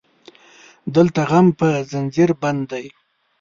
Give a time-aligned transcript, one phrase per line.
[0.95, 2.85] دلته غم په زنځير بند دی